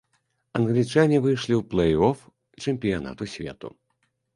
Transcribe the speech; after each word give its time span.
Англічане 0.59 1.21
выйшлі 1.27 1.53
ў 1.59 1.61
плэй-оф 1.75 2.27
чэмпіянату 2.67 3.23
свету. 3.37 3.77